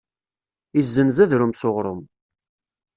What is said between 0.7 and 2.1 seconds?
Izzenz adrum s uɣrum.